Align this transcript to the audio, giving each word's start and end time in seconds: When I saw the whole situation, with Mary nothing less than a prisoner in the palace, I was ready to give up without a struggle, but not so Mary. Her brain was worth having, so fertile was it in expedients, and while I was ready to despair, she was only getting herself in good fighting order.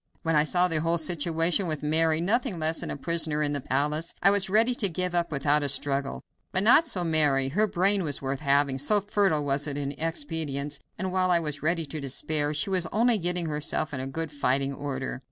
When 0.23 0.35
I 0.35 0.45
saw 0.45 0.67
the 0.67 0.81
whole 0.81 0.97
situation, 0.97 1.67
with 1.67 1.83
Mary 1.83 2.21
nothing 2.21 2.57
less 2.57 2.79
than 2.79 2.89
a 2.89 2.97
prisoner 2.97 3.43
in 3.43 3.53
the 3.53 3.61
palace, 3.61 4.15
I 4.23 4.31
was 4.31 4.49
ready 4.49 4.73
to 4.73 4.89
give 4.89 5.13
up 5.13 5.31
without 5.31 5.61
a 5.61 5.69
struggle, 5.69 6.23
but 6.51 6.63
not 6.63 6.87
so 6.87 7.03
Mary. 7.03 7.49
Her 7.49 7.67
brain 7.67 8.01
was 8.01 8.19
worth 8.19 8.39
having, 8.39 8.79
so 8.79 8.99
fertile 8.99 9.45
was 9.45 9.67
it 9.67 9.77
in 9.77 9.91
expedients, 9.99 10.79
and 10.97 11.11
while 11.11 11.29
I 11.29 11.39
was 11.39 11.61
ready 11.61 11.85
to 11.85 12.01
despair, 12.01 12.51
she 12.51 12.71
was 12.71 12.87
only 12.91 13.19
getting 13.19 13.45
herself 13.45 13.93
in 13.93 14.03
good 14.09 14.31
fighting 14.31 14.73
order. 14.73 15.19